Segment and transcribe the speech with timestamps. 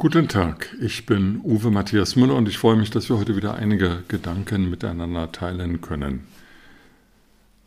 [0.00, 3.56] Guten Tag, ich bin Uwe Matthias Müller und ich freue mich, dass wir heute wieder
[3.56, 6.28] einige Gedanken miteinander teilen können.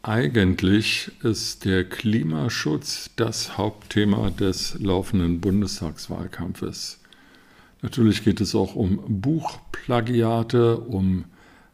[0.01, 7.01] Eigentlich ist der Klimaschutz das Hauptthema des laufenden Bundestagswahlkampfes.
[7.81, 11.25] Natürlich geht es auch um Buchplagiate, um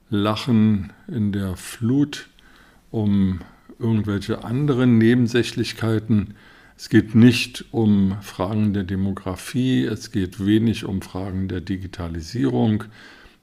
[0.10, 2.30] Lachen in der Flut,
[2.90, 3.42] um
[3.78, 6.34] irgendwelche anderen Nebensächlichkeiten,
[6.78, 12.84] es geht nicht um Fragen der Demografie, es geht wenig um Fragen der Digitalisierung.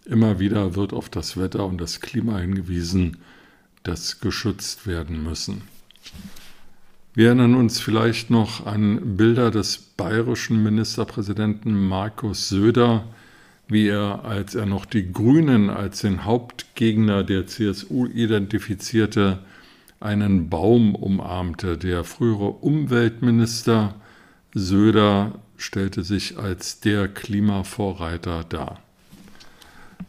[0.04, 3.16] Immer wieder wird auf das Wetter und das Klima hingewiesen,
[3.82, 5.62] das geschützt werden müssen.
[7.14, 13.04] Wir erinnern uns vielleicht noch an Bilder des bayerischen Ministerpräsidenten Markus Söder,
[13.66, 19.40] wie er, als er noch die Grünen als den Hauptgegner der CSU identifizierte,
[20.04, 21.78] einen Baum umarmte.
[21.78, 23.94] Der frühere Umweltminister
[24.52, 28.80] Söder stellte sich als der Klimavorreiter dar.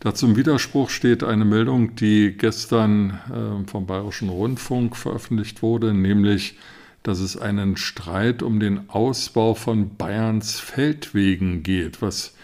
[0.02, 6.58] Dazu im Widerspruch steht eine Meldung, die gestern äh, vom Bayerischen Rundfunk veröffentlicht wurde, nämlich,
[7.02, 12.36] dass es einen Streit um den Ausbau von Bayerns Feldwegen geht, was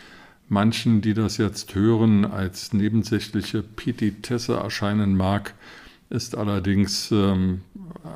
[0.49, 5.53] manchen, die das jetzt hören, als nebensächliche Petitesse erscheinen mag,
[6.11, 7.61] ist allerdings ähm,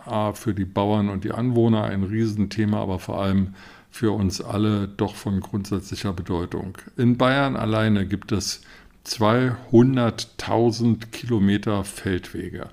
[0.06, 3.56] A, für die Bauern und die Anwohner ein Riesenthema, aber vor allem
[3.90, 6.78] für uns alle doch von grundsätzlicher Bedeutung.
[6.98, 8.62] In Bayern alleine gibt es
[9.08, 12.68] 200.000 Kilometer Feldwege.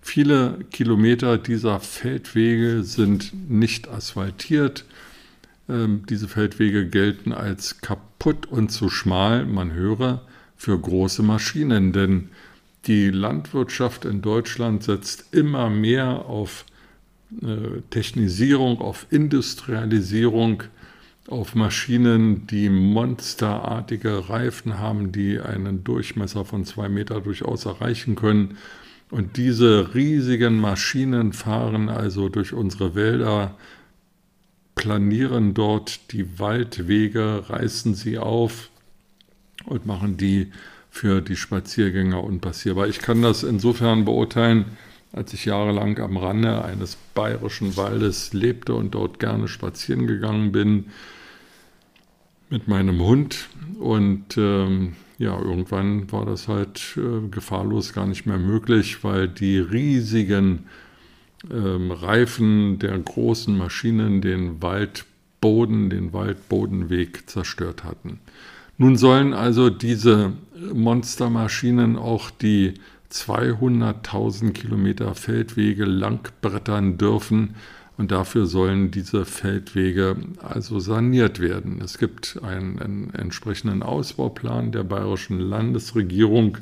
[0.00, 4.86] Viele Kilometer dieser Feldwege sind nicht asphaltiert.
[5.68, 10.22] Ähm, diese Feldwege gelten als kaputt und zu schmal, man höre,
[10.56, 12.30] für große Maschinen, denn
[12.88, 16.64] die Landwirtschaft in Deutschland setzt immer mehr auf
[17.42, 20.62] äh, Technisierung, auf Industrialisierung,
[21.28, 28.56] auf Maschinen, die monsterartige Reifen haben, die einen Durchmesser von zwei Meter durchaus erreichen können.
[29.10, 33.56] Und diese riesigen Maschinen fahren also durch unsere Wälder,
[34.74, 38.70] planieren dort die Waldwege, reißen sie auf
[39.66, 40.50] und machen die
[40.98, 42.88] für die Spaziergänger unpassierbar.
[42.88, 44.64] Ich kann das insofern beurteilen,
[45.12, 50.86] als ich jahrelang am Rande eines bayerischen Waldes lebte und dort gerne spazieren gegangen bin
[52.50, 53.48] mit meinem Hund.
[53.78, 59.60] Und ähm, ja, irgendwann war das halt äh, gefahrlos gar nicht mehr möglich, weil die
[59.60, 60.66] riesigen
[61.48, 68.18] ähm, Reifen der großen Maschinen den Waldboden, den Waldbodenweg zerstört hatten.
[68.78, 70.32] Nun sollen also diese
[70.72, 72.74] Monstermaschinen auch die
[73.10, 77.56] 200.000 Kilometer Feldwege langbrettern dürfen
[77.96, 81.80] und dafür sollen diese Feldwege also saniert werden.
[81.82, 86.58] Es gibt einen, einen entsprechenden Ausbauplan der bayerischen Landesregierung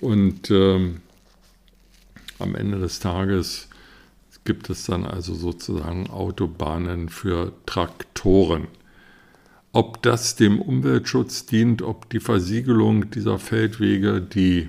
[0.00, 0.90] und äh,
[2.38, 3.68] am Ende des Tages
[4.44, 8.66] gibt es dann also sozusagen Autobahnen für Traktoren.
[9.74, 14.68] Ob das dem Umweltschutz dient, ob die Versiegelung dieser Feldwege, die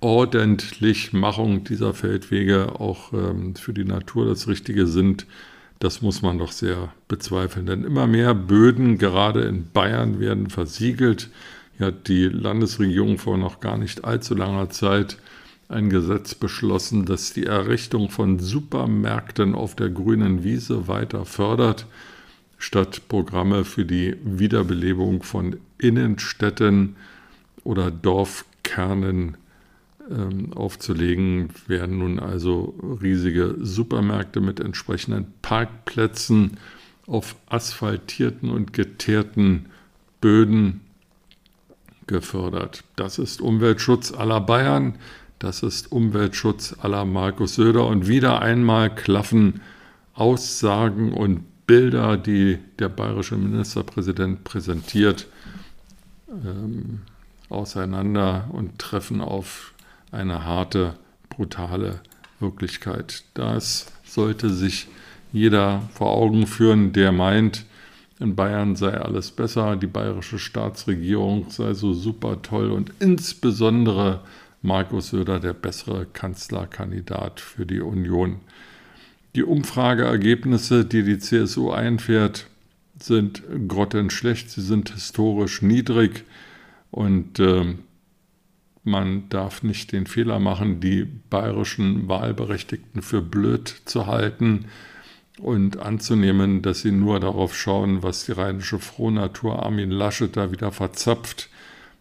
[0.00, 5.26] Ordentlichmachung dieser Feldwege auch ähm, für die Natur das Richtige sind,
[5.78, 7.66] das muss man doch sehr bezweifeln.
[7.66, 11.30] Denn immer mehr Böden, gerade in Bayern, werden versiegelt.
[11.78, 15.18] Hier hat die Landesregierung vor noch gar nicht allzu langer Zeit
[15.68, 21.86] ein Gesetz beschlossen, das die Errichtung von Supermärkten auf der grünen Wiese weiter fördert
[22.62, 26.94] statt Programme für die Wiederbelebung von Innenstädten
[27.64, 29.36] oder Dorfkernen
[30.08, 36.58] ähm, aufzulegen, werden nun also riesige Supermärkte mit entsprechenden Parkplätzen
[37.08, 39.66] auf asphaltierten und geteerten
[40.20, 40.82] Böden
[42.06, 42.84] gefördert.
[42.94, 44.98] Das ist Umweltschutz aller Bayern,
[45.40, 49.62] das ist Umweltschutz aller Markus Söder und wieder einmal klaffen
[50.14, 51.42] Aussagen und
[51.72, 55.26] Bilder, die der bayerische Ministerpräsident präsentiert,
[56.28, 57.00] ähm,
[57.48, 59.72] auseinander und treffen auf
[60.10, 60.96] eine harte,
[61.30, 62.00] brutale
[62.40, 63.24] Wirklichkeit.
[63.32, 64.88] Das sollte sich
[65.32, 67.64] jeder vor Augen führen, der meint,
[68.20, 74.20] in Bayern sei alles besser, die bayerische Staatsregierung sei so super toll und insbesondere
[74.60, 78.40] Markus Söder der bessere Kanzlerkandidat für die Union.
[79.34, 82.46] Die Umfrageergebnisse, die die CSU einfährt,
[82.98, 86.24] sind grottenschlecht, sie sind historisch niedrig
[86.90, 87.74] und äh,
[88.84, 94.66] man darf nicht den Fehler machen, die bayerischen Wahlberechtigten für blöd zu halten
[95.38, 100.72] und anzunehmen, dass sie nur darauf schauen, was die rheinische Frohnatur Armin Laschet da wieder
[100.72, 101.48] verzapft.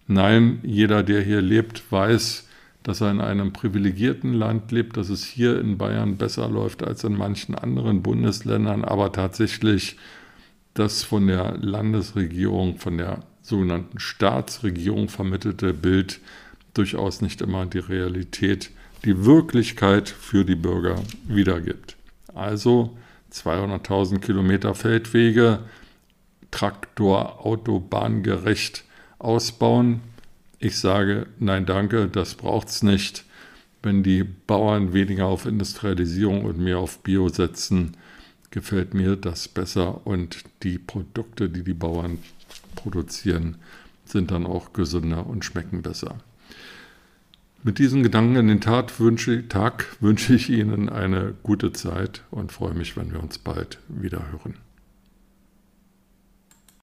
[0.07, 2.47] Nein, jeder, der hier lebt, weiß,
[2.83, 7.03] dass er in einem privilegierten Land lebt, dass es hier in Bayern besser läuft als
[7.03, 9.97] in manchen anderen Bundesländern, aber tatsächlich
[10.73, 16.19] das von der Landesregierung, von der sogenannten Staatsregierung vermittelte Bild
[16.73, 18.71] durchaus nicht immer die Realität,
[19.03, 20.95] die Wirklichkeit für die Bürger
[21.27, 21.97] wiedergibt.
[22.33, 22.95] Also
[23.33, 25.59] 200.000 Kilometer Feldwege,
[26.51, 28.85] Traktor, Autobahn gerecht
[29.19, 30.01] ausbauen,
[30.61, 33.25] ich sage, nein, danke, das braucht es nicht.
[33.81, 37.97] Wenn die Bauern weniger auf Industrialisierung und mehr auf Bio setzen,
[38.51, 42.19] gefällt mir das besser und die Produkte, die die Bauern
[42.75, 43.57] produzieren,
[44.05, 46.19] sind dann auch gesünder und schmecken besser.
[47.63, 52.51] Mit diesen Gedanken in den Tat wünsche, Tag wünsche ich Ihnen eine gute Zeit und
[52.51, 54.55] freue mich, wenn wir uns bald wieder hören.